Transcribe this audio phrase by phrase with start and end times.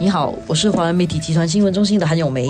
[0.00, 2.48] 你好，我是华人媒体集团新闻中心的韩永梅。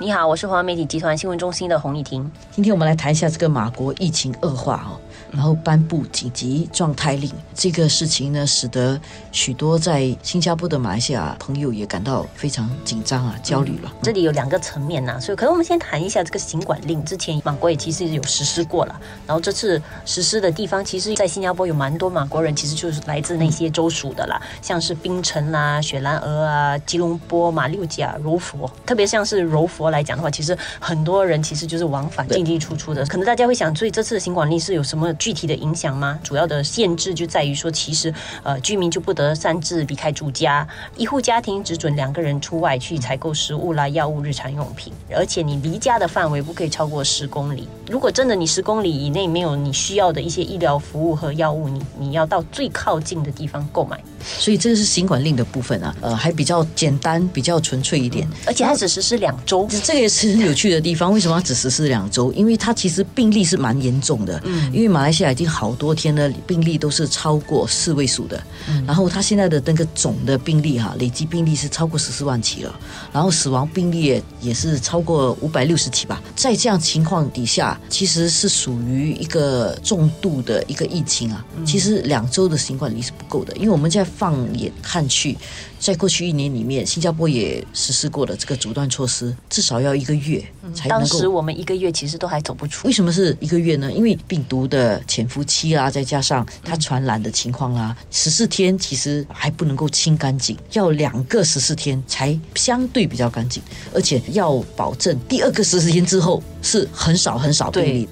[0.00, 2.28] 你好，我是华人媒体集团新闻中心的洪丽婷。
[2.50, 4.98] 今天我们来谈一下这个马国疫情恶化哦。
[5.30, 8.98] 然后颁布紧急状态令，这个事情呢，使得
[9.30, 13.92] 许多在新加坡的马来西亚朋友也感到非常紧张啊、焦虑了。
[14.02, 17.04] 这里有两个层面呐，所以可能我们先谈一下这个行管令。
[17.04, 33.04] 之前马国也其实有实施过了，然后这次实施的地方，其实在新加坡有蛮多马国人，其实就是来自那些州属的啦，像是槟城啦、雪兰莪啊、吉隆坡、马六甲、柔佛，特别像是柔佛来讲的话，其实很多人其实就是往返进进出出的。
[33.04, 35.12] 可能大家会想，所以这次的行管令是有什么？
[35.18, 36.18] 具体的影响吗？
[36.22, 47.68] 主要的限制就在于说，其实呃，居民就不得擅自离开住家，一户家庭只准两个人出外去采购食物啦、药物、日常用品，而且你离家的范围不可以超过十公里。
[47.90, 53.98] 如果真的你十公里以内没有你需要的一些医疗服务和药物，你你要到最靠近的地方购买。
[54.22, 61.12] 所以这个是新管令的部分啊，呃，还比较简单，比较纯粹一点，而且它只实施两周，这个也是很有趣的地方。
[61.12, 62.32] 为什么只实施两周？
[62.32, 68.42] 因为它其实病例是蛮严重的，嗯，因为马来西亚已经好多天的病例都是超过四位数的，
[68.86, 72.80] 然后它现在的那个总的病例哈，累计病例是超过十四万起了，
[73.12, 76.22] 然后死亡病例也也是超过五百六十起吧。
[76.34, 81.44] 在这样情况底下，其实是属于一个重度的一个疫情啊。
[81.64, 85.36] 其实两周的新冠率是不够的，因为我们在放眼看去，
[85.78, 91.06] 在过去一年里面，新加坡也实施过了这个阻断措施，至少要一个月才能够。
[91.06, 92.86] 当时我们一个月其实都还走不出。
[92.86, 93.92] 为什么是一个月呢？
[93.92, 103.62] 因为病毒的潜伏期啊，再加上它传染的情况啊，十四天其实还不能够清干净，要两个十四天才相对比较干净，
[103.94, 108.08] 而且要保证第二个十四天之后是很少很少病例。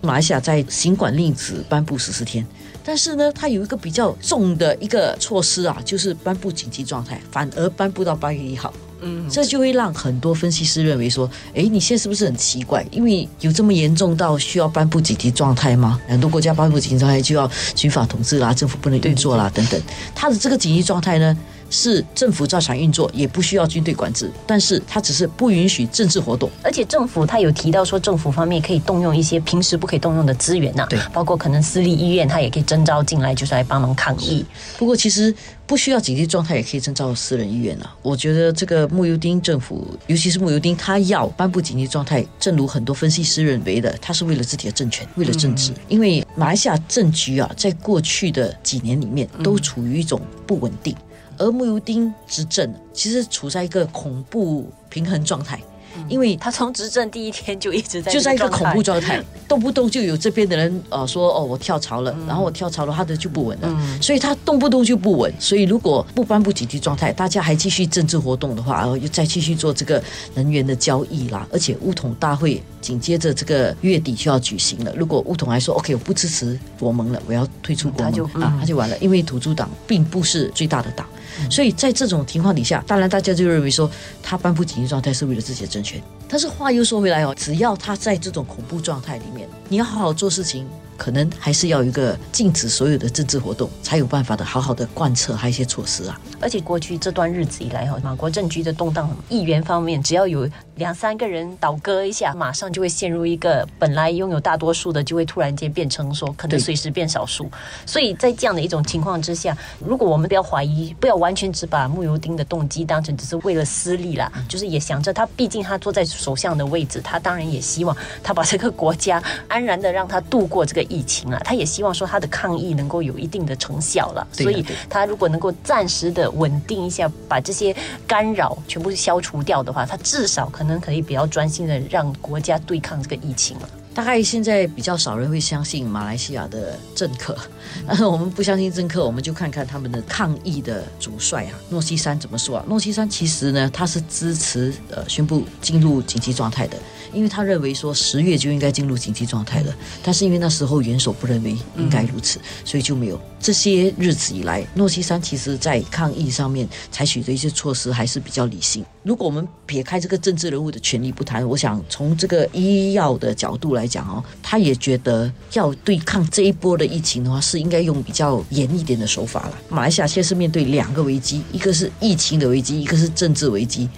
[0.00, 2.46] 马来西亚在行管令只颁布十四天。
[2.84, 8.74] 但是呢，它有一个比较重的一个措施啊，就是颁布紧急状态，反而颁布到八月一号。
[9.02, 12.86] 嗯，这就会让很多分析师认为说，哎，你现在是不是很奇怪？
[12.90, 16.00] 因为有这么严重到需要颁布紧急状态吗？
[16.08, 19.80] 很多国家颁布紧急状态就要军法统治啦，政府不能运作啦，等等。
[20.14, 21.36] 他的这个紧急状态呢？
[21.72, 26.50] 是政府照常运作，也不需要军队管制，但是它只是不允许政治活动。
[26.62, 34.44] 而且政府他有提到说，政府方面可以动用一些平时不可以动用的资源呐，对，包括可能私立医院，他也可以征召进来，就是来帮忙抗疫。
[34.76, 35.34] 不过其实
[35.66, 37.96] 不需要紧急状态也可以征召私人医院啊。
[38.02, 45.72] 我觉得这个穆尤丁政府，尤其是穆尤丁，他要颁布紧急状态，正如很多分析师认为的，他是为了自己的政权，为了政治。
[45.88, 50.94] 因为马来西亚政局啊，在过去的几年里面都处于一种不稳定。
[51.38, 55.60] 而穆尤丁执政其实处在一个恐怖平衡状态。
[56.08, 65.32] 因为他从执政第一天就一直在就在一个恐怖状态， 动不动就有这边的人呃说哦我跳槽了，然后我跳槽了，他的就不稳了，所以他动不动就不稳。
[65.38, 70.02] 所以如果不颁布紧急状态，大家还继续政治活动的话，然后又再继续做这个
[70.34, 74.92] 能源的交易啦，而且乌统大会紧接着这个月底就要举行了。
[74.96, 81.06] 如果乌统还说 OK 我不支持国盟了，我要退出国盟啊，他就完了，因为土著党并不是最大的党，
[81.50, 83.90] 所以在这种情况底下，当然大家就认为说
[84.22, 86.02] 他颁布紧急状态是为了自己的政权。
[86.32, 90.66] 但是话又说回来哦，只要他在这种恐怖状态里面，你要好好做事情。
[90.94, 96.20] 可能还是要有一个禁止所有的政治活动，才有办法的好好的贯彻还有一些措施啊。
[96.38, 107.50] 而且过去这段日子以来哈，马国政局的动荡，议员方面只要有两三个人倒戈一下，马上就会陷入一个本来拥有大多数的，就会突然间变成说可能随时变少数。
[107.84, 120.82] 所以在这样的一种情况之下，如果我们不要怀疑，不要完全只把穆尤丁的动机当成只是为了私利啦，就是也想着他毕竟他坐在首相的位置，他当然也希望他把这个国家安然的让他度过这个。
[120.92, 127.74] 疫情啊，他也希望说他的抗疫能够有一定的成效了，所以他如果能够暂时的稳定一下，把这些
[128.06, 133.68] 干扰全部消除掉的话，他至少可能可以比较专心的让国家对抗这个疫情了。
[133.94, 137.36] 大概现在比较少人会相信马来西亚的政客，
[137.86, 142.64] 但是我们不相信政客，我们就看看他们的抗疫的主帅啊，诺西山怎么说啊？
[142.68, 146.76] 诺西山其实呢，他是支持呃宣布进入紧急状态的。
[147.12, 153.20] 因为他认为说十月就应该进入紧急状态了，但是因为那时候元首不认为应该如此，所以就没有。
[153.38, 158.82] 这些日子以来，诺西山其实在抗疫上面采取的一些措施还是比较理性。
[159.02, 169.58] 如果我们撇开这个政治人物的权利不谈，我想从这个医药的角度来讲哦，他也觉得要对抗这一波的疫情的话，是应该用比较严一点的手法了。
[169.68, 173.88] 马来西亚现在是面对两个危机，一个是疫情的危机，一个是政治危机。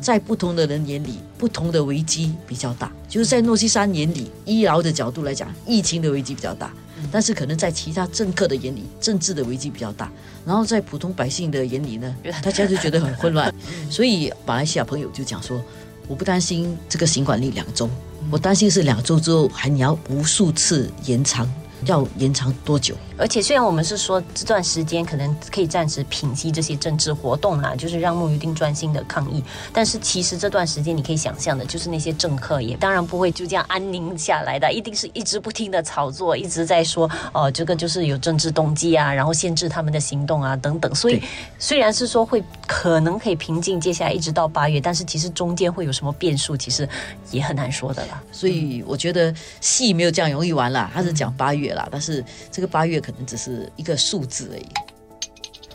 [0.00, 2.90] 在不同的人眼里，不同的危机比较大。
[3.08, 6.72] 就是在诺西山眼里，医疗的角度来讲，疫情的危机比较大。
[7.10, 10.10] 但是可能在其他政客的眼里，政治的危机比较大，
[10.46, 13.52] 然后在普通百姓的眼里呢，大家就觉得很混乱。
[13.90, 15.60] 所以马来西亚朋友就讲说，
[16.08, 17.88] 我不担心这个行管令两周，
[18.30, 21.50] 我担心是两周之后还你要无数次延长，
[21.86, 22.94] 要延长多久？
[23.18, 29.42] 而且虽然我们是说这段时间可能可以暂时平息这些政治活动啦，就是让穆尤丁专心的抗议，
[29.72, 40.92] 但是其实这段时间你可以想象的，就是那些政客也当然不会就这样安宁下来的，一定是一直不停的炒作，一直在说，呃，这个就是有政治动机啊，然后限制他们的行动啊等等。
[40.94, 41.22] 所以
[41.58, 46.88] 虽然是说会可能可以平静，接下来一直到八月，但是其实中间会有什么变数，其实
[47.30, 48.20] 也很难说的啦。
[48.32, 53.11] 所以我觉得戏没有这样容易完啦，他是讲八月啦，但是这个八月可。
[53.12, 54.66] 可能只是一个数字而已，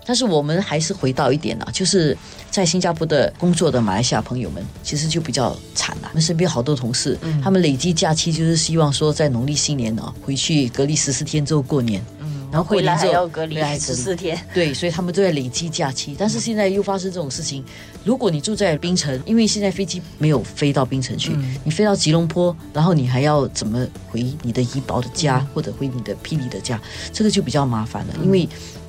[0.06, 2.18] 但是我们还是回到一点啊，就是
[2.50, 6.08] 在新加坡的工作的马来西亚朋友们，其实就比较惨了。
[6.10, 12.04] 我们身边好多同事，他们累积假期就是希望说，在农历新年呢回去隔离十四天之后过年。
[12.52, 16.16] 然后回来还要隔离十四天， 对，所以他们都在累积假期。
[16.18, 17.64] 但是现在又发生这种事情，
[18.04, 26.80] 如果你住在槟城，因为现在飞机没有飞到槟城去，你飞到吉隆坡，然后你还要怎么回你的怡保的家，或者回你的霹雳的家，
[27.12, 28.48] 这个就比较麻烦了，因为。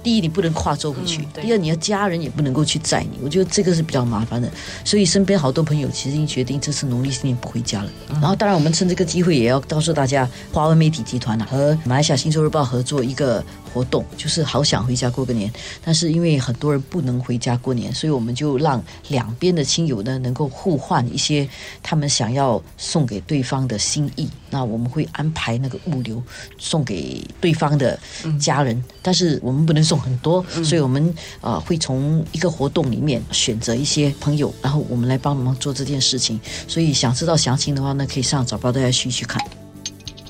[0.09, 3.19] 第一，你不能跨州回去；第二，你的家人也不能够去载你。
[3.23, 4.51] 我觉得这个是比较麻烦的，
[4.83, 7.91] 所以身边好多朋友其实已经决定这次农历新年不回家了。
[8.13, 15.53] 然后，当然我们趁这个机会也要告诉大家，华为媒体集团啊和马来西亚新洲日报合作一个活动，就是好想回家过个年。
[15.85, 21.47] 但是因为很多人不能回家过年，所以我们就让两边的亲友呢能够互换一些
[21.83, 24.27] 他们想要送给对方的心意。
[24.51, 26.23] 那我们会安排那个物流
[26.59, 27.99] 送给对方的
[28.41, 36.39] 家人，但是我们不能送很多，所以我们啊会从一个活动里面选择一些朋友，然后我们来帮忙做这件事情。
[36.67, 39.41] 所以想知道详情的话呢，可以上早报大家去去看。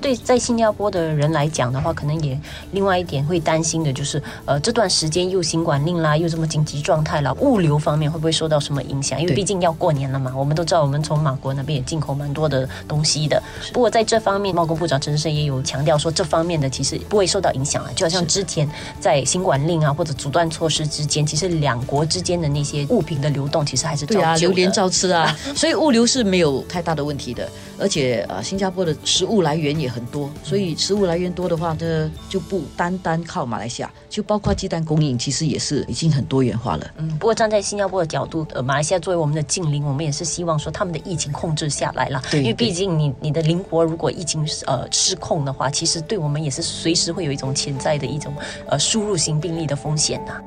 [0.09, 2.41] 对，在新加坡的人来讲的话，可能也
[2.73, 9.21] 另外一点会担心的就是，呃，这段时间又新管令啦，又这么紧急状态啦，物流方面会不会受到什么影响？
[9.21, 13.43] 因为毕竟要过年了嘛，我们都知道，我们从马国那边也进口蛮多的东西的。
[13.71, 17.91] 不过在这方面，贸工部长陈生也有强调说，这方面的其实不会受到影响啊。
[17.95, 18.67] 就好像之前
[18.99, 27.47] 在新管令啊或者阻断措施之间，其实两国之间的那些物品的流动，其实还是对啊，榴莲照吃啊， 所以物流是没有太大的问题的。
[27.81, 36.91] 而且呃，新加坡的食物来源也很多，所以食物来源多的话，呢，就不单单靠马来西亚，就包括鸡蛋供应，其实也是已经很多元化了。
[36.97, 42.23] 嗯，不过站在新加坡的角度，呃，马来西亚作为我们的近邻，我们也是希望说他们的疫情控制下来了。
[42.31, 48.33] 对，因为毕竟你你的邻国如果疫情呃失控的话，其实对我们也是随时会有一种潜在的一种
[48.67, 50.41] 呃输入型病例的风险呐。